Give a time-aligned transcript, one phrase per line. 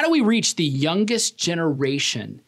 [0.00, 2.40] How do we reach the youngest generation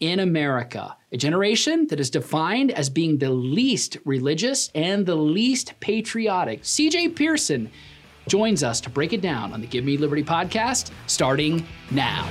[0.00, 0.98] in America?
[1.12, 6.62] A generation that is defined as being the least religious and the least patriotic.
[6.62, 7.70] CJ Pearson
[8.28, 12.24] joins us to break it down on the Give Me Liberty podcast starting now.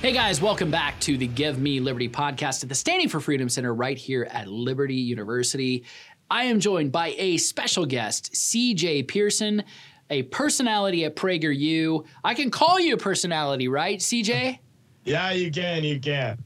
[0.00, 3.50] Hey guys, welcome back to the Give Me Liberty podcast at the Standing for Freedom
[3.50, 5.84] Center right here at Liberty University.
[6.30, 9.64] I am joined by a special guest, CJ Pearson,
[10.10, 12.04] a personality at PragerU.
[12.24, 14.58] I can call you a personality, right, CJ?
[15.04, 15.84] Yeah, you can.
[15.84, 16.38] You can.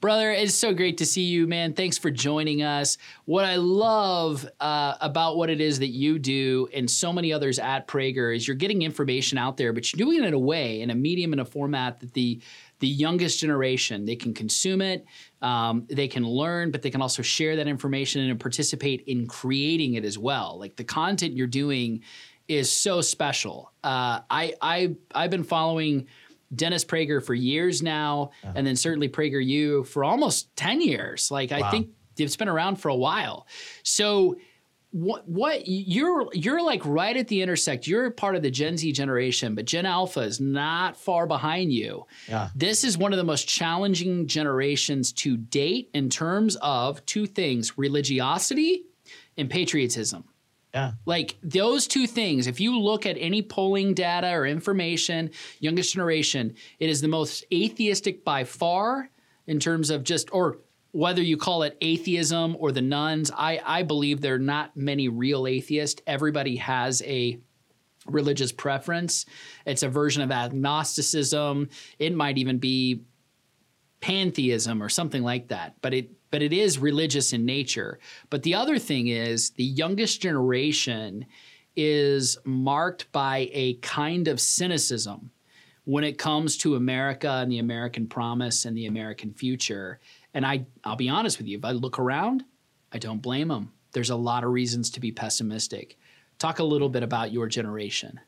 [0.00, 1.74] Brother, it's so great to see you, man.
[1.74, 2.98] Thanks for joining us.
[3.24, 7.58] What I love uh, about what it is that you do and so many others
[7.58, 10.80] at Prager is you're getting information out there, but you're doing it in a way,
[10.80, 12.40] in a medium, in a format that the
[12.80, 15.04] the youngest generation they can consume it,
[15.42, 19.94] um, they can learn, but they can also share that information and participate in creating
[19.94, 20.58] it as well.
[20.58, 22.02] Like the content you're doing
[22.50, 23.72] is so special.
[23.84, 26.08] Uh, I I I've been following
[26.54, 28.54] Dennis Prager for years now, uh-huh.
[28.56, 31.30] and then certainly PragerU for almost 10 years.
[31.30, 31.60] Like, wow.
[31.62, 33.46] I think it's been around for a while.
[33.84, 34.36] So,
[34.92, 37.86] what what you're you're like right at the intersect.
[37.86, 42.06] You're part of the Gen Z generation, but Gen Alpha is not far behind you.
[42.28, 42.48] Yeah.
[42.56, 47.78] This is one of the most challenging generations to date in terms of two things:
[47.78, 48.82] religiosity
[49.36, 50.24] and patriotism.
[50.74, 50.92] Yeah.
[51.04, 56.54] Like those two things, if you look at any polling data or information, youngest generation,
[56.78, 59.10] it is the most atheistic by far
[59.46, 60.58] in terms of just, or
[60.92, 65.08] whether you call it atheism or the nones, I, I believe there are not many
[65.08, 66.02] real atheists.
[66.06, 67.38] Everybody has a
[68.06, 69.26] religious preference.
[69.66, 71.68] It's a version of agnosticism.
[71.98, 73.02] It might even be
[74.00, 75.74] pantheism or something like that.
[75.82, 77.98] But it but it is religious in nature.
[78.30, 81.26] But the other thing is the youngest generation
[81.76, 85.30] is marked by a kind of cynicism
[85.84, 89.98] when it comes to America and the American promise and the American future.
[90.34, 92.44] And I, I'll be honest with you, if I look around,
[92.92, 93.72] I don't blame them.
[93.92, 95.98] There's a lot of reasons to be pessimistic.
[96.38, 98.20] Talk a little bit about your generation.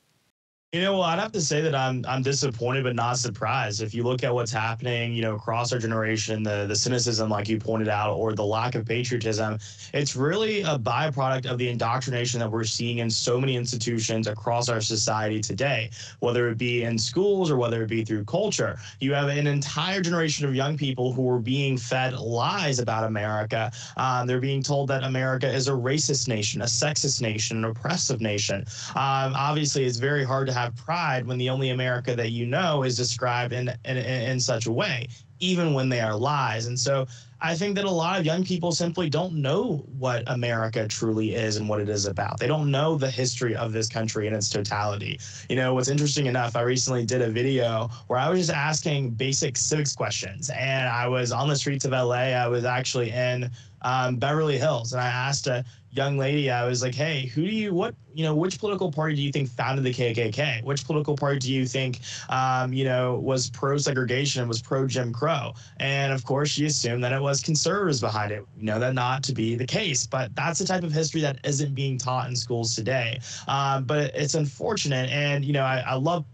[0.74, 3.82] You know, well, I'd have to say that I'm I'm disappointed but not surprised.
[3.82, 7.46] If you look at what's happening, you know, across our generation, the the cynicism, like
[7.46, 9.58] you pointed out, or the lack of patriotism,
[9.92, 14.70] it's really a byproduct of the indoctrination that we're seeing in so many institutions across
[14.70, 15.90] our society today,
[16.20, 18.78] whether it be in schools or whether it be through culture.
[18.98, 23.70] You have an entire generation of young people who are being fed lies about America.
[23.98, 28.22] Um, they're being told that America is a racist nation, a sexist nation, an oppressive
[28.22, 28.64] nation.
[28.96, 32.46] Um, obviously, it's very hard to have have pride when the only America that you
[32.46, 35.08] know is described in, in, in such a way,
[35.40, 36.66] even when they are lies.
[36.66, 37.06] And so
[37.44, 41.56] I think that a lot of young people simply don't know what America truly is
[41.56, 42.38] and what it is about.
[42.38, 45.18] They don't know the history of this country in its totality.
[45.48, 49.10] You know, what's interesting enough, I recently did a video where I was just asking
[49.10, 50.50] basic civics questions.
[50.50, 52.30] And I was on the streets of LA.
[52.32, 53.50] I was actually in
[53.82, 54.92] um, Beverly Hills.
[54.92, 58.24] And I asked a young lady, I was like, hey, who do you, what, you
[58.24, 60.64] know, which political party do you think founded the KKK?
[60.64, 64.86] Which political party do you think, um, you know, was pro segregation and was pro
[64.86, 65.52] Jim Crow?
[65.78, 68.44] And of course, she assumed that it was conservatives behind it.
[68.56, 71.38] We know that not to be the case, but that's the type of history that
[71.44, 73.20] isn't being taught in schools today.
[73.46, 75.10] Um, but it's unfortunate.
[75.10, 76.24] And, you know, I, I love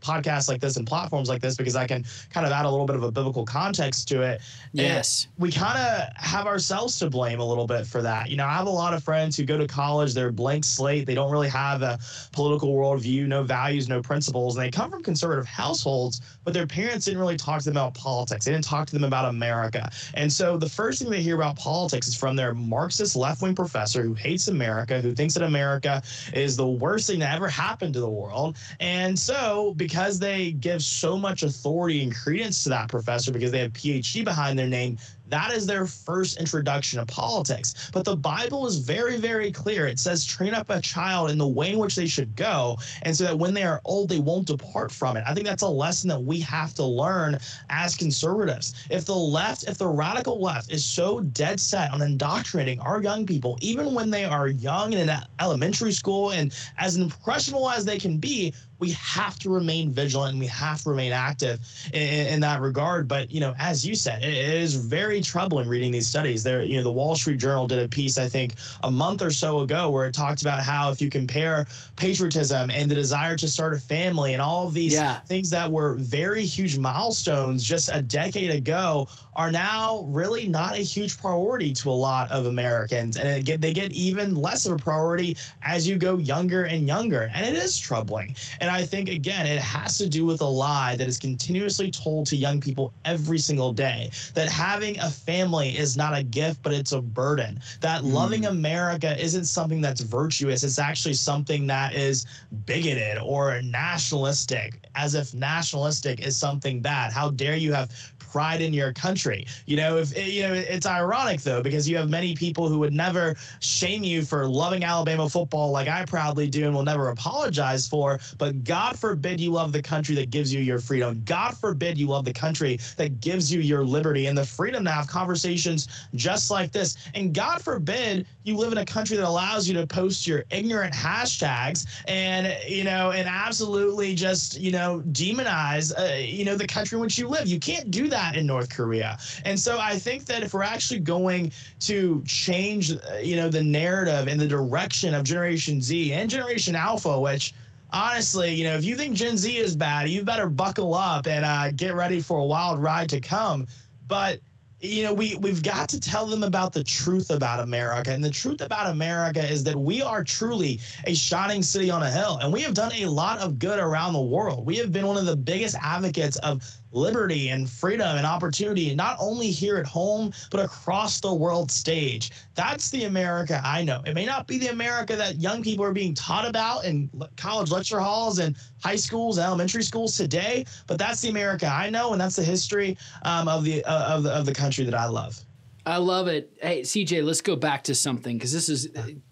[0.00, 2.86] podcasts like this and platforms like this because I can kind of add a little
[2.86, 4.40] bit of a biblical context to it.
[4.72, 5.24] Yes.
[5.24, 8.30] And we kind of have ourselves to blame a little bit for that.
[8.30, 11.06] You know, I have a lot of friends who go to college, they're blank slate,
[11.06, 11.98] they don't really have a
[12.32, 17.04] political worldview, no values, no principles, and they come from conservative households, but their parents
[17.06, 18.44] didn't really talk to them about politics.
[18.44, 19.90] They didn't talk to them about America.
[20.14, 23.54] And so the first thing they hear about politics is from their Marxist left wing
[23.54, 26.02] professor who hates America, who thinks that America
[26.32, 28.56] is the worst thing that ever happened to the world.
[28.80, 33.52] And so, because because they give so much authority and credence to that professor because
[33.52, 34.98] they have PhD behind their name,
[35.28, 37.90] that is their first introduction to politics.
[37.92, 39.86] But the Bible is very, very clear.
[39.86, 43.16] It says, train up a child in the way in which they should go, and
[43.16, 45.22] so that when they are old, they won't depart from it.
[45.24, 47.38] I think that's a lesson that we have to learn
[47.70, 48.74] as conservatives.
[48.90, 53.24] If the left, if the radical left is so dead set on indoctrinating our young
[53.24, 57.98] people, even when they are young and in elementary school and as impressionable as they
[57.98, 61.60] can be, we have to remain vigilant and we have to remain active
[61.92, 63.08] in, in that regard.
[63.08, 66.42] But, you know, as you said, it is very troubling reading these studies.
[66.42, 69.30] There, you know, the Wall Street Journal did a piece, I think, a month or
[69.30, 73.48] so ago, where it talked about how if you compare patriotism and the desire to
[73.48, 75.20] start a family and all of these yeah.
[75.20, 80.78] things that were very huge milestones just a decade ago are now really not a
[80.78, 83.16] huge priority to a lot of Americans.
[83.16, 87.30] And get, they get even less of a priority as you go younger and younger.
[87.34, 88.34] And it is troubling.
[88.60, 92.26] And I think, again, it has to do with a lie that is continuously told
[92.28, 96.72] to young people every single day that having a family is not a gift, but
[96.72, 97.60] it's a burden.
[97.80, 98.12] That mm.
[98.12, 102.26] loving America isn't something that's virtuous, it's actually something that is
[102.64, 107.12] bigoted or nationalistic, as if nationalistic is something bad.
[107.12, 107.90] How dare you have
[108.36, 109.46] pride in your country.
[109.64, 112.78] You know, if eh, you know, it's ironic though because you have many people who
[112.80, 117.08] would never shame you for loving Alabama football like I proudly do and will never
[117.08, 118.20] apologize for.
[118.36, 121.22] But God forbid you love the country that gives you your freedom.
[121.24, 124.90] God forbid you love the country that gives you your liberty and the freedom to
[124.90, 126.94] have conversations just like this.
[127.14, 130.94] And God forbid you live in a country that allows you to post your ignorant
[130.94, 136.94] hashtags and you know and absolutely just you know demonize uh, you know the country
[136.94, 137.48] in which you live.
[137.48, 139.18] You can't do that in North Korea.
[139.44, 141.50] And so I think that if we're actually going
[141.80, 146.76] to change, uh, you know, the narrative and the direction of Generation Z and Generation
[146.76, 147.52] Alpha, which
[147.92, 151.44] honestly, you know, if you think Gen Z is bad, you better buckle up and
[151.44, 153.66] uh, get ready for a wild ride to come.
[154.06, 154.38] But
[154.86, 158.12] you know, we we've got to tell them about the truth about America.
[158.12, 162.10] And the truth about America is that we are truly a shining city on a
[162.10, 162.38] hill.
[162.40, 164.66] And we have done a lot of good around the world.
[164.66, 166.62] We have been one of the biggest advocates of
[166.96, 172.30] liberty and freedom and opportunity, not only here at home, but across the world stage.
[172.54, 174.02] That's the America I know.
[174.06, 177.70] It may not be the America that young people are being taught about in college
[177.70, 182.20] lecture halls and high schools, elementary schools today, but that's the America I know, and
[182.20, 185.38] that's the history um, of the uh, of the of the country that I love.
[185.84, 186.52] I love it.
[186.60, 188.88] Hey, CJ, let's go back to something because this is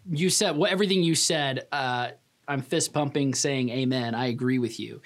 [0.09, 1.67] you said what everything you said.
[1.73, 2.11] Uh,
[2.47, 4.15] I'm fist pumping, saying amen.
[4.15, 5.01] I agree with you.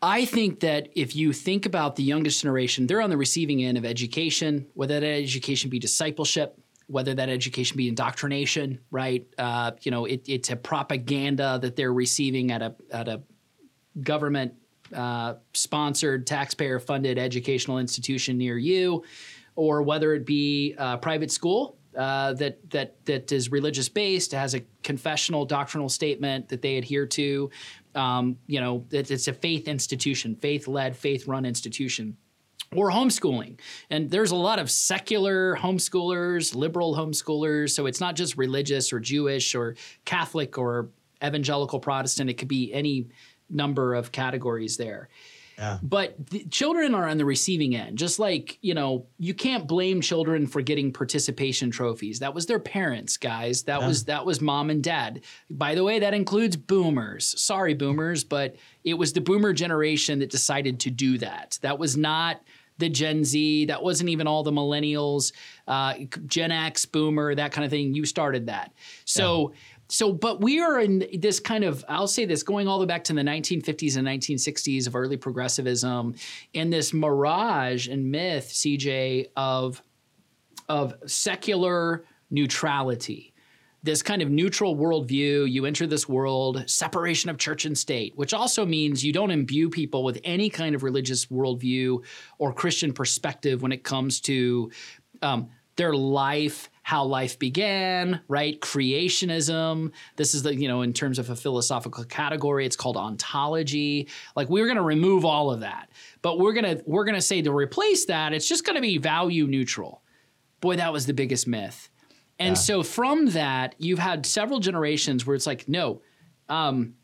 [0.00, 3.76] I think that if you think about the youngest generation, they're on the receiving end
[3.76, 9.26] of education, whether that education be discipleship, whether that education be indoctrination, right?
[9.36, 13.22] Uh, you know, it, it's a propaganda that they're receiving at a at a
[14.02, 14.54] government
[14.94, 19.04] uh, sponsored, taxpayer funded educational institution near you,
[19.56, 24.54] or whether it be a private school uh, that that that is religious based, has
[24.54, 27.50] a confessional doctrinal statement that they adhere to,
[27.98, 32.16] um, you know, it, it's a faith institution, faith led, faith run institution.
[32.76, 33.58] Or homeschooling.
[33.88, 37.70] And there's a lot of secular homeschoolers, liberal homeschoolers.
[37.70, 39.74] So it's not just religious or Jewish or
[40.04, 40.90] Catholic or
[41.24, 42.28] evangelical Protestant.
[42.28, 43.06] It could be any
[43.48, 45.08] number of categories there.
[45.58, 45.78] Yeah.
[45.82, 46.16] But
[46.50, 47.98] children are on the receiving end.
[47.98, 52.20] Just like, you know, you can't blame children for getting participation trophies.
[52.20, 53.64] That was their parents, guys.
[53.64, 53.88] That yeah.
[53.88, 55.22] was that was mom and dad.
[55.50, 57.40] By the way, that includes boomers.
[57.40, 61.58] Sorry boomers, but it was the boomer generation that decided to do that.
[61.62, 62.40] That was not
[62.78, 63.64] the Gen Z.
[63.64, 65.32] That wasn't even all the millennials,
[65.66, 65.94] uh,
[66.26, 67.92] Gen X, boomer, that kind of thing.
[67.94, 68.72] You started that.
[69.04, 69.56] So yeah
[69.88, 72.88] so but we are in this kind of i'll say this going all the way
[72.88, 76.14] back to the 1950s and 1960s of early progressivism
[76.52, 79.82] in this mirage and myth cj of
[80.68, 83.32] of secular neutrality.
[83.82, 88.34] This kind of neutral worldview you enter this world separation of church and state which
[88.34, 92.04] also means you don't imbue people with any kind of religious worldview
[92.38, 94.70] or christian perspective when it comes to
[95.22, 98.58] um, their life how life began, right?
[98.62, 99.92] Creationism.
[100.16, 104.08] This is the, you know, in terms of a philosophical category, it's called ontology.
[104.34, 105.90] Like we're going to remove all of that.
[106.22, 108.80] But we're going to we're going to say to replace that, it's just going to
[108.80, 110.00] be value neutral.
[110.62, 111.90] Boy, that was the biggest myth.
[112.38, 112.62] And yeah.
[112.62, 116.00] so from that, you've had several generations where it's like, no,
[116.48, 116.94] um,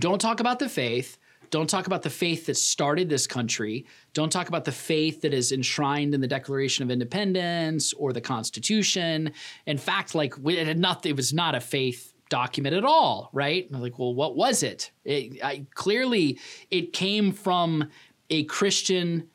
[0.00, 1.16] don't talk about the faith.
[1.52, 3.84] Don't talk about the faith that started this country.
[4.14, 8.22] Don't talk about the faith that is enshrined in the Declaration of Independence or the
[8.22, 9.32] Constitution.
[9.66, 13.68] In fact, like it, had not, it was not a faith document at all, right?
[13.70, 14.92] I'm like, well, what was it?
[15.04, 16.40] it I, clearly,
[16.70, 17.90] it came from
[18.30, 19.28] a Christian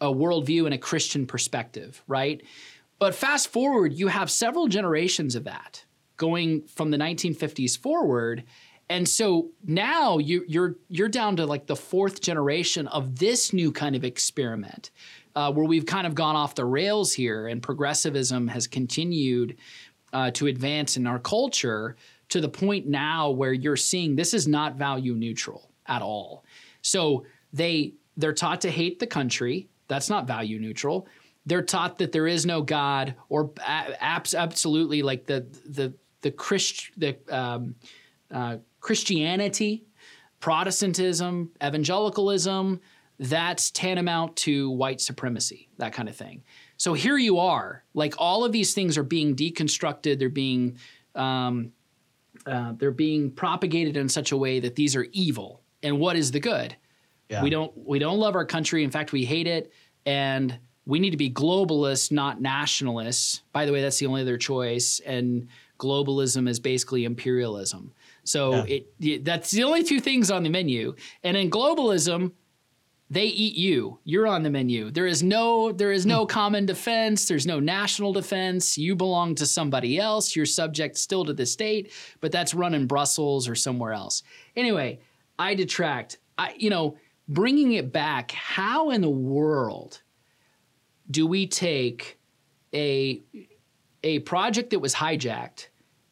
[0.00, 2.42] a worldview and a Christian perspective, right?
[2.98, 5.84] But fast forward, you have several generations of that
[6.16, 8.44] going from the 1950s forward
[8.88, 13.72] and so now you, you're you're down to like the fourth generation of this new
[13.72, 14.90] kind of experiment,
[15.34, 19.56] uh, where we've kind of gone off the rails here, and progressivism has continued
[20.12, 21.96] uh, to advance in our culture
[22.28, 26.44] to the point now where you're seeing this is not value neutral at all.
[26.82, 29.68] So they they're taught to hate the country.
[29.88, 31.08] That's not value neutral.
[31.46, 36.90] they're taught that there is no God, or abs- absolutely like the the the Christ
[36.96, 37.74] the um,
[38.30, 39.86] uh, Christianity,
[40.40, 42.80] Protestantism, evangelicalism.
[43.18, 46.42] That's tantamount to white supremacy, that kind of thing.
[46.76, 50.18] So here you are, like all of these things are being deconstructed.
[50.18, 50.76] They're being
[51.14, 51.72] um,
[52.44, 55.62] uh, they're being propagated in such a way that these are evil.
[55.82, 56.76] And what is the good?
[57.30, 57.42] Yeah.
[57.42, 58.84] We don't we don't love our country.
[58.84, 59.72] In fact, we hate it.
[60.04, 63.40] And we need to be globalists, not nationalists.
[63.52, 65.00] By the way, that's the only other choice.
[65.06, 65.48] And
[65.78, 67.94] globalism is basically imperialism.
[68.24, 68.80] So yeah.
[69.00, 70.94] it that's the only two things on the menu.
[71.22, 72.32] And in globalism,
[73.10, 73.98] they eat you.
[74.04, 74.90] You're on the menu.
[74.90, 76.28] There is no there is no hmm.
[76.28, 77.28] common defense.
[77.28, 78.78] There's no national defense.
[78.78, 80.34] You belong to somebody else.
[80.34, 84.22] You're subject still to the state, but that's run in Brussels or somewhere else.
[84.56, 85.00] Anyway,
[85.38, 86.18] I detract.
[86.38, 86.96] I you know,
[87.28, 90.02] bringing it back, how in the world
[91.10, 92.18] do we take
[92.74, 93.22] a
[94.02, 95.68] a project that was hijacked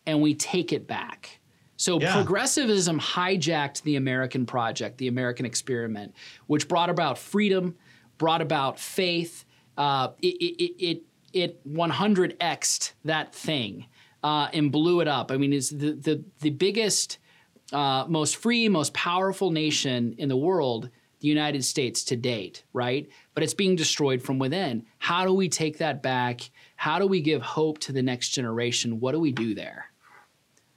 [0.06, 1.40] and we take it back?
[1.82, 2.14] So yeah.
[2.14, 6.14] progressivism hijacked the American project, the American experiment,
[6.46, 7.74] which brought about freedom,
[8.18, 9.44] brought about faith.
[9.76, 13.86] Uh, it, it, it, it 100xed that thing
[14.22, 15.32] uh, and blew it up.
[15.32, 17.18] I mean, it's the, the, the biggest,
[17.72, 23.08] uh, most free, most powerful nation in the world the United States to date, right?
[23.34, 24.86] But it's being destroyed from within.
[24.98, 26.48] How do we take that back?
[26.76, 29.00] How do we give hope to the next generation?
[29.00, 29.91] What do we do there?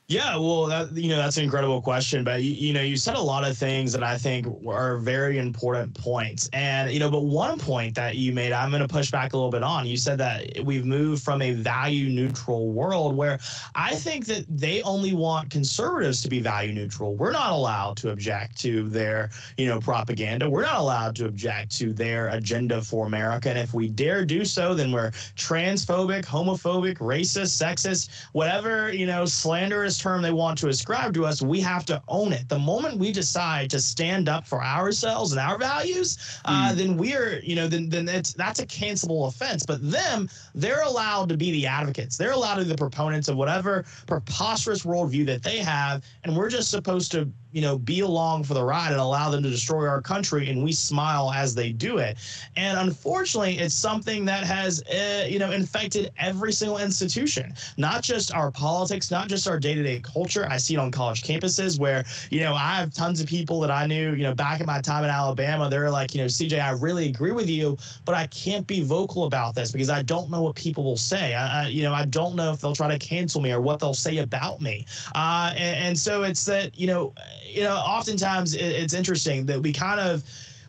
[0.08, 3.16] Yeah, well, that, you know that's an incredible question, but you, you, know you said
[3.16, 7.24] a lot of things that I think are very important points, and you know, but
[7.24, 9.88] one point that you made, I'm going to push back a little bit on.
[9.88, 13.40] You said that we've moved from a value neutral world where
[13.74, 17.16] I think that they only want conservatives to be value neutral.
[17.16, 20.48] We're not allowed to object to their you know propaganda.
[20.48, 24.46] We're not allowed to object to their agenda for America, and if we dare do
[24.46, 30.68] so, then we're transphobic, homophobic, racist, sexist, whatever you know, slanderous term they want to
[30.70, 32.48] ascribe to us, we have to own it.
[32.50, 36.42] The moment we decide to stand up for ourselves and our values, mm.
[36.46, 39.66] uh, then we're, you know, then then it's that's a cancelable offense.
[39.66, 42.18] But them, they're allowed to be the advocates.
[42.18, 46.50] They're allowed to be the proponents of whatever preposterous worldview that they have, and we're
[46.50, 49.88] just supposed to you know, be along for the ride and allow them to destroy
[49.88, 52.18] our country, and we smile as they do it.
[52.58, 58.34] And unfortunately, it's something that has, uh, you know, infected every single institution, not just
[58.34, 60.46] our politics, not just our day-to-day culture.
[60.50, 63.72] I see it on college campuses where, you know, I have tons of people that
[63.72, 65.70] I knew, you know, back in my time in Alabama.
[65.70, 69.24] They're like, you know, CJ, I really agree with you, but I can't be vocal
[69.24, 71.34] about this because I don't know what people will say.
[71.34, 73.80] I, I you know, I don't know if they'll try to cancel me or what
[73.80, 74.86] they'll say about me.
[75.16, 77.14] Uh, and, and so it's that, you know
[77.46, 80.24] you know, oftentimes it's interesting that we kind of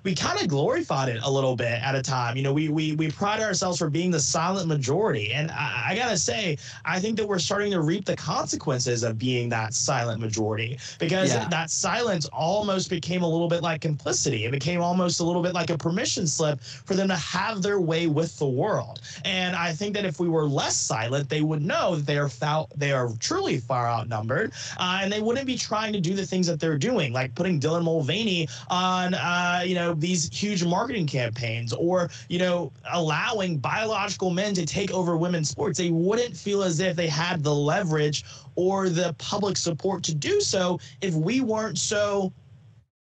[0.07, 2.37] we kind of glorified it a little bit at a time.
[2.37, 5.97] You know, we we we pride ourselves for being the silent majority, and I, I,
[5.97, 10.21] gotta say, I think that we're starting to reap the consequences of being that silent
[10.21, 11.49] majority because yeah.
[11.49, 14.45] that silence almost became a little bit like complicity.
[14.45, 17.81] It became almost a little bit like a permission slip for them to have their
[17.81, 19.01] way with the world.
[19.25, 22.29] And I think that if we were less silent, they would know that they are
[22.29, 26.25] foul, they are truly far outnumbered, uh, and they wouldn't be trying to do the
[26.25, 31.07] things that they're doing, like putting Dylan Mulvaney on, uh, you know these huge marketing
[31.07, 35.79] campaigns or, you know, allowing biological men to take over women's sports.
[35.79, 38.25] They wouldn't feel as if they had the leverage
[38.55, 42.33] or the public support to do so if we weren't so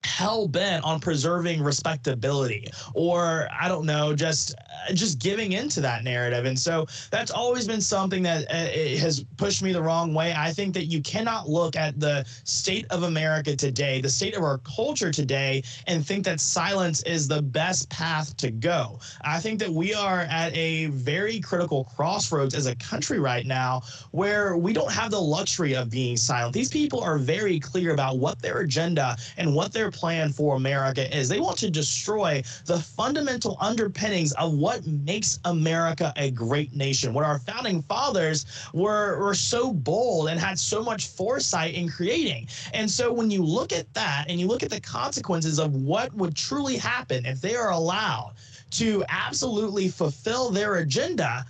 [0.04, 4.56] hell bent on preserving respectability or i don't know just
[4.94, 6.46] just giving into that narrative.
[6.46, 10.34] And so that's always been something that uh, has pushed me the wrong way.
[10.36, 14.44] I think that you cannot look at the state of america today the state of
[14.44, 19.00] our culture today and think that silence is the best path to go.
[19.22, 23.82] I think that we are at a very critical crossroads as a country right now
[24.12, 26.54] where we don't have the luxury of being silent.
[26.54, 31.16] These people are very clear about what their agenda and what their plan for America
[31.16, 31.30] is.
[31.30, 37.26] They want to destroy the fundamental underpinnings of what makes America a great nation, what
[37.26, 42.48] our founding fathers were, were so bold and had so much foresight in creating.
[42.74, 46.14] And so when you look at that and you look at the consequences of what
[46.14, 48.34] would truly happen if they are allowed
[48.72, 51.46] to absolutely fulfill their agenda,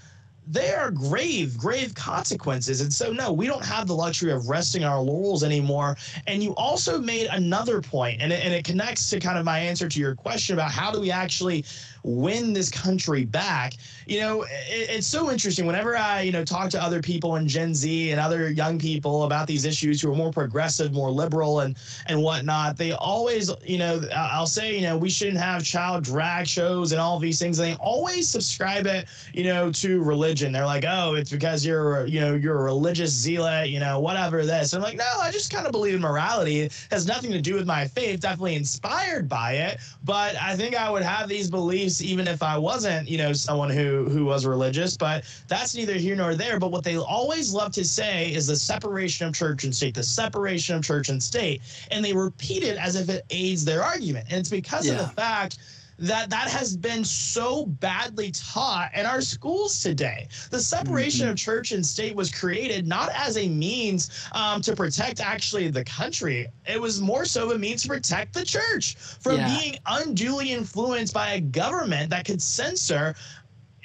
[0.50, 2.80] there are grave, grave consequences.
[2.80, 5.98] And so, no, we don't have the luxury of resting our laurels anymore.
[6.26, 9.60] And you also made another point, and it, and it connects to kind of my
[9.60, 11.66] answer to your question about how do we actually
[12.08, 13.74] win this country back.
[14.06, 15.66] You know, it, it's so interesting.
[15.66, 19.24] Whenever I, you know, talk to other people in Gen Z and other young people
[19.24, 23.78] about these issues who are more progressive, more liberal, and and whatnot, they always, you
[23.78, 27.58] know, I'll say, you know, we shouldn't have child drag shows and all these things.
[27.58, 30.54] They always subscribe it, you know, to religion.
[30.54, 34.46] They're like, oh, it's because you're, you know, you're a religious zealot, you know, whatever
[34.46, 34.74] this.
[34.74, 36.62] I'm like, no, I just kind of believe in morality.
[36.62, 38.22] It has nothing to do with my faith.
[38.22, 42.58] Definitely inspired by it, but I think I would have these beliefs even if I
[42.58, 44.98] wasn't, you know, someone who who was religious.
[44.98, 46.60] But that's neither here nor there.
[46.60, 50.04] But what they always love to say is the separation of church and state, the
[50.04, 51.62] separation of church and state,
[51.92, 54.28] and they repeat it as if it aids their argument.
[54.30, 54.94] And it's because yeah.
[54.94, 55.58] of the fact
[56.00, 60.28] that that has been so badly taught in our schools today.
[60.52, 61.32] The separation mm-hmm.
[61.32, 65.84] of church and state was created not as a means um, to protect actually the
[65.84, 66.48] country.
[66.68, 69.58] It was more so a means to protect the church from yeah.
[69.58, 73.16] being unduly influenced by a government that could censor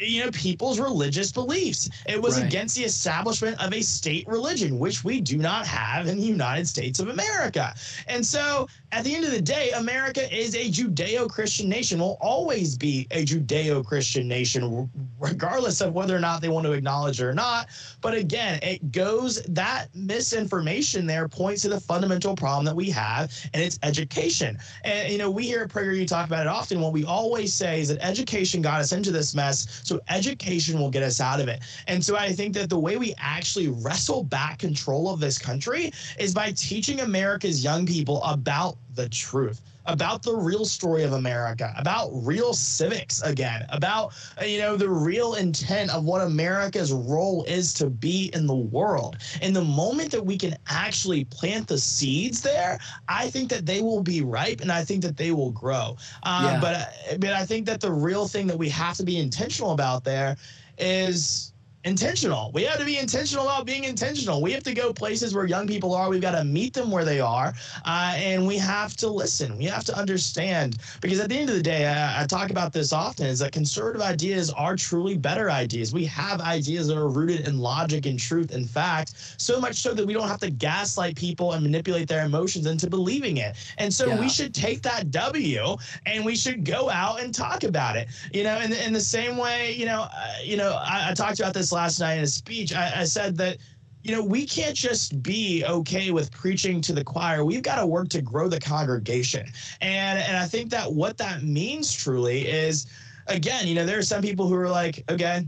[0.02, 1.88] you know people's religious beliefs.
[2.06, 2.46] It was right.
[2.46, 6.66] against the establishment of a state religion, which we do not have in the United
[6.68, 7.74] States of America.
[8.08, 12.00] And so, at the end of the day, America is a Judeo-Christian nation.
[12.00, 17.20] Will always be a Judeo-Christian nation, regardless of whether or not they want to acknowledge
[17.20, 17.68] it or not.
[18.00, 23.32] But again, it goes that misinformation there points to the fundamental problem that we have,
[23.54, 24.58] and it's education.
[24.84, 26.80] And you know, we here at PragerU talk about it often.
[26.80, 29.80] What we always say is that education got us into this mess.
[29.84, 31.60] So so education will get us out of it.
[31.86, 35.92] And so I think that the way we actually wrestle back control of this country
[36.18, 41.74] is by teaching America's young people about the truth about the real story of America,
[41.76, 44.12] about real civics again, about
[44.44, 49.16] you know the real intent of what America's role is to be in the world.
[49.40, 53.82] And the moment that we can actually plant the seeds there, I think that they
[53.82, 55.96] will be ripe, and I think that they will grow.
[56.22, 56.60] Um, yeah.
[56.60, 59.72] But uh, but I think that the real thing that we have to be intentional
[59.72, 60.36] about there
[60.78, 61.51] is
[61.84, 62.50] intentional.
[62.54, 64.40] We have to be intentional about being intentional.
[64.40, 66.08] We have to go places where young people are.
[66.08, 69.58] We've got to meet them where they are, uh, and we have to listen.
[69.58, 72.72] We have to understand because at the end of the day, I, I, talk about
[72.72, 75.92] this often: is that conservative ideas are truly better ideas.
[75.92, 79.94] We have ideas that are rooted in logic and truth and fact, so much so
[79.94, 83.56] that we don't have to gaslight people and manipulate their emotions into believing it.
[83.78, 84.20] And so yeah.
[84.20, 88.08] we should take that W and we should go out and talk about it.
[88.32, 91.40] You know, in, in the same way, you know, uh, you know, I, I talked
[91.40, 92.74] about this last night in a speech.
[92.74, 93.58] I, I said that
[94.02, 97.44] you know, we can't just be okay with preaching to the choir.
[97.44, 99.46] We've got to work to grow the congregation.
[99.80, 102.86] And and I think that what that means truly is
[103.28, 105.46] again, you know, there are some people who are like, okay,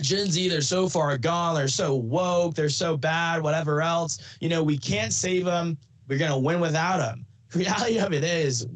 [0.00, 4.36] Gen Z, they're so far gone, they're so woke, they're so bad, whatever else.
[4.40, 5.78] You know, we can't save them.
[6.08, 7.26] We're going to win without them.
[7.50, 8.66] The reality of it is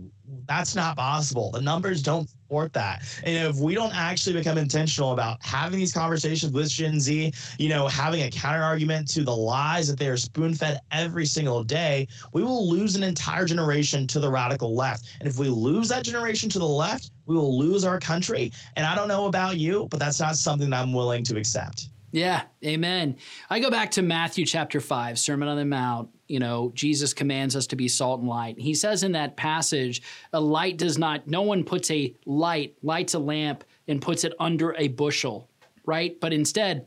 [0.47, 1.51] that's not possible.
[1.51, 3.03] The numbers don't support that.
[3.25, 7.69] And if we don't actually become intentional about having these conversations with Gen Z, you
[7.69, 11.65] know, having a counter argument to the lies that they are spoon fed every single
[11.65, 15.05] day, we will lose an entire generation to the radical left.
[15.21, 18.53] And if we lose that generation to the left, we will lose our country.
[18.77, 21.89] And I don't know about you, but that's not something that I'm willing to accept.
[22.13, 23.17] Yeah, amen.
[23.51, 26.09] I go back to Matthew chapter 5, Sermon on the Mount.
[26.29, 28.59] You know, Jesus commands us to be salt and light.
[28.59, 33.15] He says in that passage, a light does not, no one puts a light, lights
[33.15, 35.49] a lamp and puts it under a bushel,
[35.85, 36.19] right?
[36.21, 36.87] But instead,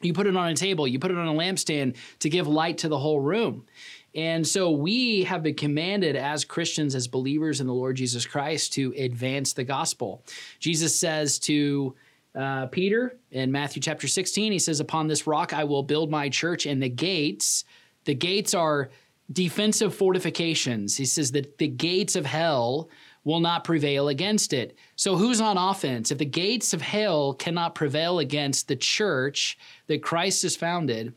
[0.00, 2.78] you put it on a table, you put it on a lampstand to give light
[2.78, 3.66] to the whole room.
[4.14, 8.72] And so we have been commanded as Christians, as believers in the Lord Jesus Christ,
[8.74, 10.24] to advance the gospel.
[10.60, 11.94] Jesus says to
[12.34, 14.52] uh, Peter in Matthew chapter 16.
[14.52, 17.64] He says, Upon this rock I will build my church, and the gates,
[18.08, 18.88] the gates are
[19.30, 20.96] defensive fortifications.
[20.96, 22.88] He says that the gates of hell
[23.22, 24.78] will not prevail against it.
[24.96, 26.10] So who's on offense?
[26.10, 31.12] If the gates of hell cannot prevail against the church that Christ has founded,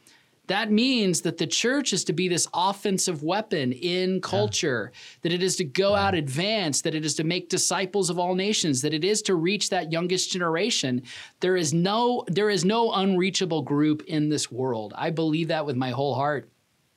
[0.47, 4.99] that means that the church is to be this offensive weapon in culture, yeah.
[5.21, 8.36] that it is to go out advance, that it is to make disciples of all
[8.36, 11.04] nations, that it is to reach that youngest generation.
[11.39, 14.93] There is no there is no unreachable group in this world.
[14.97, 16.50] I believe that with my whole heart.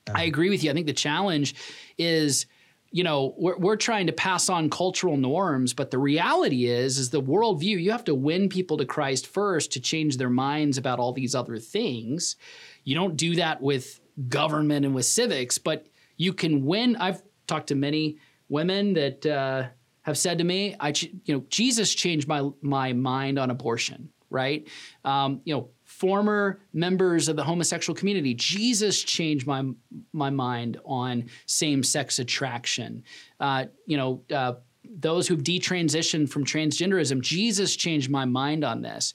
[0.06, 0.14] Yeah.
[0.16, 0.70] I agree with you.
[0.70, 1.54] I think the challenge
[1.98, 2.46] is
[2.90, 7.10] you know we're, we're trying to pass on cultural norms but the reality is is
[7.10, 11.00] the worldview you have to win people to christ first to change their minds about
[11.00, 12.36] all these other things
[12.84, 15.86] you don't do that with government and with civics, but
[16.16, 16.96] you can win.
[16.96, 19.68] I've talked to many women that uh,
[20.02, 20.92] have said to me, "I,
[21.24, 24.68] you know, Jesus changed my my mind on abortion." Right?
[25.04, 29.64] Um, you know, former members of the homosexual community, Jesus changed my
[30.12, 33.04] my mind on same sex attraction.
[33.40, 34.22] Uh, you know.
[34.32, 34.54] Uh,
[34.96, 37.22] those who've detransitioned from transgenderism.
[37.22, 39.14] Jesus changed my mind on this,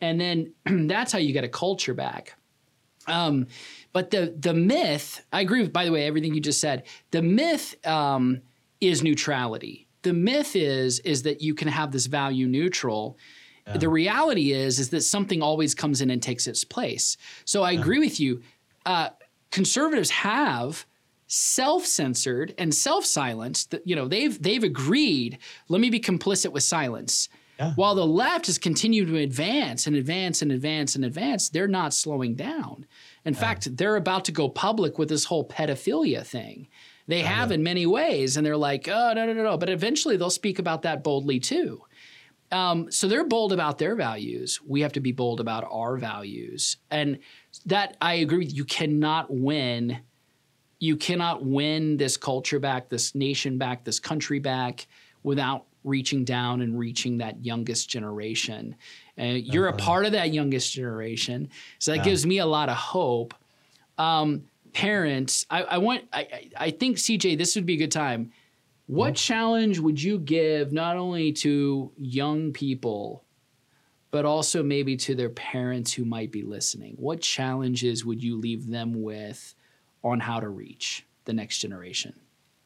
[0.00, 0.52] and then
[0.88, 2.36] that's how you get a culture back.
[3.08, 3.46] Um,
[3.92, 5.72] but the the myth, I agree with.
[5.72, 6.84] By the way, everything you just said.
[7.10, 8.42] The myth um,
[8.80, 9.88] is neutrality.
[10.02, 13.18] The myth is is that you can have this value neutral.
[13.68, 13.78] Yeah.
[13.78, 17.16] The reality is is that something always comes in and takes its place.
[17.44, 17.80] So I yeah.
[17.80, 18.42] agree with you.
[18.84, 19.10] Uh,
[19.50, 20.86] conservatives have
[21.26, 23.74] self-censored and self-silenced.
[23.84, 25.38] You know, they've they've agreed.
[25.68, 27.28] Let me be complicit with silence.
[27.58, 27.72] Yeah.
[27.74, 31.92] While the left has continued to advance and advance and advance and advance, they're not
[31.92, 32.86] slowing down.
[33.24, 33.40] In yeah.
[33.40, 36.68] fact, they're about to go public with this whole pedophilia thing.
[37.08, 39.56] They have in many ways, and they're like, oh, no, no, no, no.
[39.56, 41.82] But eventually they'll speak about that boldly too.
[42.50, 44.60] Um, so they're bold about their values.
[44.66, 46.76] We have to be bold about our values.
[46.90, 47.18] And
[47.66, 49.98] that I agree with you cannot win.
[50.78, 54.86] You cannot win this culture back, this nation back, this country back
[55.22, 58.76] without reaching down and reaching that youngest generation.
[59.18, 59.76] Uh, you're uh-huh.
[59.76, 62.04] a part of that youngest generation, so that yeah.
[62.04, 63.34] gives me a lot of hope.
[63.96, 68.32] Um, parents, I, I want, I, I think CJ, this would be a good time.
[68.88, 73.22] What challenge would you give not only to young people,
[74.10, 76.94] but also maybe to their parents who might be listening?
[76.96, 79.54] What challenges would you leave them with
[80.02, 82.14] on how to reach the next generation?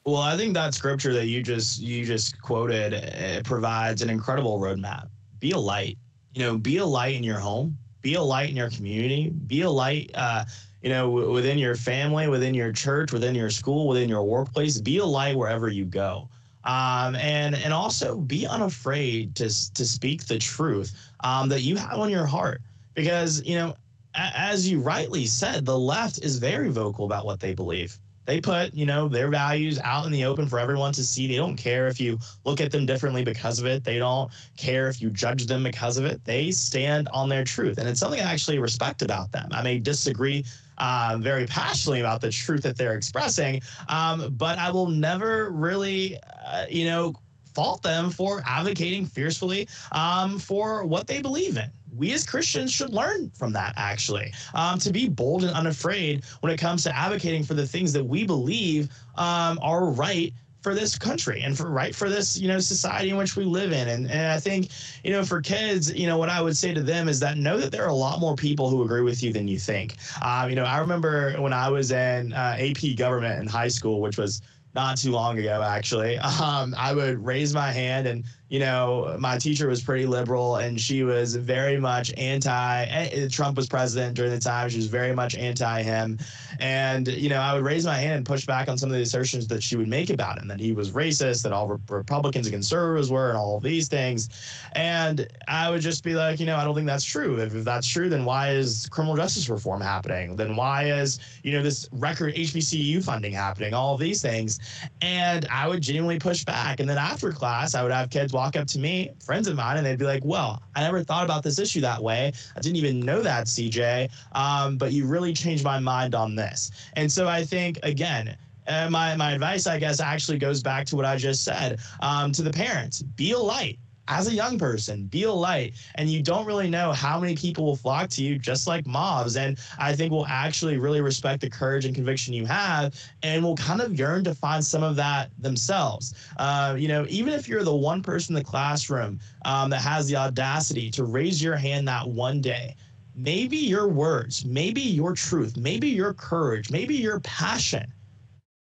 [0.04, 4.60] Well, I think that scripture that you just you just quoted uh, provides an incredible
[4.60, 5.08] roadmap.
[5.40, 5.98] Be a light.
[6.34, 7.76] You know, be a light in your home.
[8.02, 9.30] Be a light in your community.
[9.30, 10.10] Be a light.
[10.14, 10.44] Uh,
[10.82, 14.80] you know, w- within your family, within your church, within your school, within your workplace.
[14.80, 16.28] Be a light wherever you go.
[16.64, 20.92] Um, and and also be unafraid to to speak the truth
[21.24, 22.60] um, that you have on your heart,
[22.94, 23.74] because you know,
[24.14, 27.98] a- as you rightly said, the left is very vocal about what they believe.
[28.32, 31.26] They put, you know, their values out in the open for everyone to see.
[31.26, 33.84] They don't care if you look at them differently because of it.
[33.84, 36.24] They don't care if you judge them because of it.
[36.24, 37.76] They stand on their truth.
[37.76, 39.50] And it's something I actually respect about them.
[39.52, 40.46] I may disagree
[40.78, 46.18] uh, very passionately about the truth that they're expressing, um, but I will never really,
[46.46, 47.12] uh, you know,
[47.54, 52.92] fault them for advocating fiercely um, for what they believe in we as Christians should
[52.92, 57.44] learn from that, actually, um, to be bold and unafraid when it comes to advocating
[57.44, 61.94] for the things that we believe um, are right for this country and for right
[61.94, 63.88] for this you know society in which we live in.
[63.88, 64.68] And, and i think
[65.02, 67.58] you know for kids you know what i would say to them is that know
[67.58, 69.96] that there are a lot more people who agree with you than you think.
[70.22, 74.00] Um, you know i remember when i was in uh, ap government in high school
[74.00, 74.40] which was
[74.74, 76.18] not too long ago actually.
[76.42, 80.78] Um, i would raise my hand and you know, my teacher was pretty liberal and
[80.78, 83.26] she was very much anti.
[83.28, 84.68] Trump was president during the time.
[84.68, 86.18] She was very much anti him.
[86.60, 89.00] And, you know, I would raise my hand and push back on some of the
[89.00, 92.52] assertions that she would make about him that he was racist, that all Republicans and
[92.52, 94.28] conservatives were, and all of these things.
[94.72, 97.40] And I would just be like, you know, I don't think that's true.
[97.40, 100.36] If, if that's true, then why is criminal justice reform happening?
[100.36, 103.72] Then why is, you know, this record HBCU funding happening?
[103.72, 104.60] All these things.
[105.00, 106.80] And I would genuinely push back.
[106.80, 109.76] And then after class, I would have kids walk up to me, friends of mine,
[109.76, 112.32] and they'd be like, "Well, I never thought about this issue that way.
[112.56, 114.10] I didn't even know that, CJ.
[114.32, 118.36] Um, but you really changed my mind on this." And so I think again.
[118.68, 122.30] Uh, my, my advice, I guess, actually goes back to what I just said um,
[122.30, 123.76] to the parents be a light
[124.08, 127.64] as a young person, be a light, and you don't really know how many people
[127.64, 129.36] will flock to you, just like mobs.
[129.36, 133.56] And I think will actually really respect the courage and conviction you have, and will
[133.56, 136.14] kind of yearn to find some of that themselves.
[136.38, 140.08] Uh, you know, even if you're the one person in the classroom um, that has
[140.08, 142.74] the audacity to raise your hand that one day,
[143.14, 147.92] maybe your words, maybe your truth, maybe your courage, maybe your passion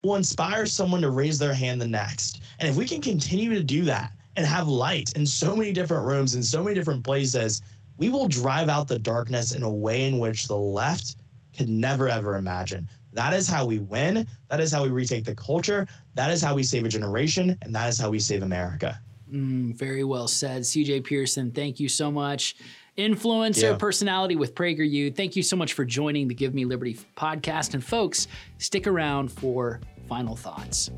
[0.04, 2.42] will inspire someone to raise their hand the next.
[2.58, 6.06] And if we can continue to do that, and have light in so many different
[6.06, 7.62] rooms in so many different places,
[7.98, 11.16] we will drive out the darkness in a way in which the left
[11.56, 12.88] could never ever imagine.
[13.12, 14.26] That is how we win.
[14.48, 15.86] That is how we retake the culture.
[16.14, 17.58] That is how we save a generation.
[17.62, 18.98] And that is how we save America.
[19.30, 20.62] Mm, very well said.
[20.62, 22.56] CJ Pearson, thank you so much.
[22.98, 23.76] Influencer yeah.
[23.76, 25.14] personality with PragerU.
[25.14, 27.72] Thank you so much for joining the Give Me Liberty podcast.
[27.72, 30.90] And folks, stick around for final thoughts.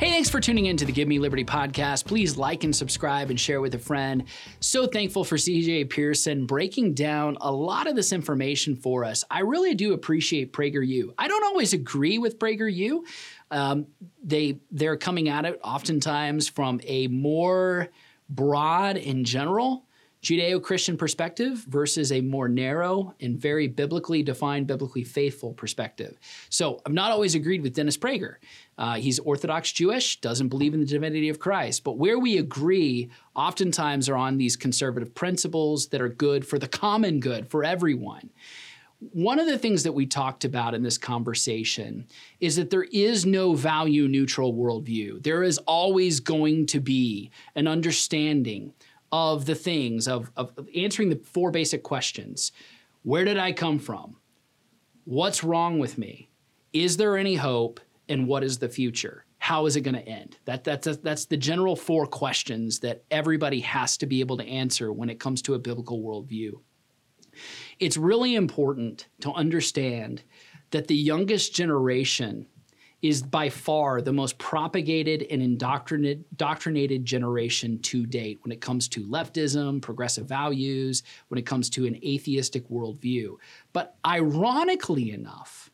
[0.00, 2.06] Hey, thanks for tuning in to the Give Me Liberty podcast.
[2.06, 4.24] Please like and subscribe and share with a friend.
[4.58, 9.24] So thankful for CJ Pearson breaking down a lot of this information for us.
[9.30, 11.12] I really do appreciate PragerU.
[11.18, 13.00] I don't always agree with PragerU.
[13.50, 13.88] Um,
[14.24, 17.90] they they're coming at it oftentimes from a more
[18.30, 19.84] broad in general
[20.22, 26.18] Judeo Christian perspective versus a more narrow and very biblically defined, biblically faithful perspective.
[26.50, 28.34] So I've not always agreed with Dennis Prager.
[28.76, 31.84] Uh, he's Orthodox Jewish, doesn't believe in the divinity of Christ.
[31.84, 36.68] But where we agree, oftentimes, are on these conservative principles that are good for the
[36.68, 38.28] common good, for everyone.
[39.12, 42.06] One of the things that we talked about in this conversation
[42.38, 45.22] is that there is no value neutral worldview.
[45.22, 48.74] There is always going to be an understanding
[49.12, 52.52] of the things, of, of, answering the four basic questions
[53.02, 54.16] Where did I come from?
[55.04, 56.28] What's wrong with me?
[56.72, 57.80] Is there any hope?
[58.08, 59.24] And what is the future?
[59.38, 60.36] How is it going to end?
[60.44, 64.92] That, that's, that's the general four questions that everybody has to be able to answer
[64.92, 66.52] when it comes to a biblical worldview.
[67.78, 70.22] It's really important to understand
[70.72, 72.46] that the youngest generation
[73.02, 79.04] is by far the most propagated and indoctrinated, generation to date when it comes to
[79.04, 83.36] leftism, progressive values, when it comes to an atheistic worldview.
[83.72, 85.70] But ironically enough,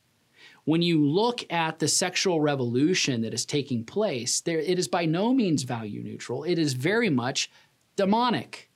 [0.64, 5.04] when you look at the sexual revolution that is taking place, there, it is by
[5.04, 6.44] no means value neutral.
[6.44, 7.50] It is very much
[7.96, 8.70] demonic.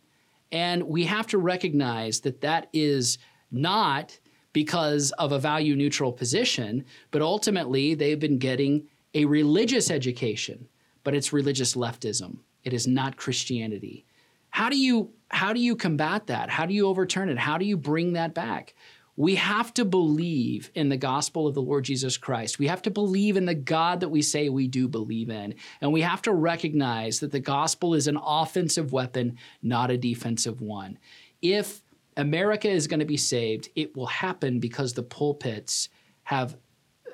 [0.53, 3.19] And we have to recognize that that is
[3.53, 4.19] not
[4.53, 10.69] because of a value neutral position, but ultimately they've been getting a religious education,
[11.05, 12.39] but it's religious leftism.
[12.65, 14.05] It is not Christianity.
[14.51, 16.51] How do you how do you combat that?
[16.51, 17.39] How do you overturn it?
[17.39, 18.75] How do you bring that back?
[19.17, 22.59] We have to believe in the gospel of the Lord Jesus Christ.
[22.59, 25.55] We have to believe in the God that we say we do believe in.
[25.81, 30.61] And we have to recognize that the gospel is an offensive weapon, not a defensive
[30.61, 30.99] one.
[31.43, 31.83] If
[32.17, 35.89] America is going to be saved, it will happen because the pulpits
[36.25, 36.57] have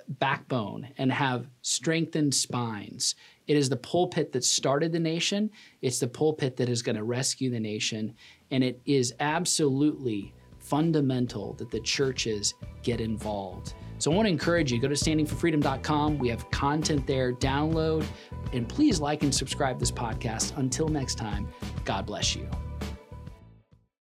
[0.08, 3.14] backbone and have strengthened spines.
[3.46, 5.50] It is the pulpit that started the nation,
[5.82, 8.14] it's the pulpit that is going to rescue the nation.
[8.50, 13.74] And it is absolutely fundamental that the churches get involved.
[13.98, 16.18] So I want to encourage you go to standingforfreedom.com.
[16.18, 17.32] We have content there.
[17.32, 18.04] Download
[18.52, 20.56] and please like and subscribe this podcast.
[20.58, 21.48] Until next time,
[21.84, 22.48] God bless you.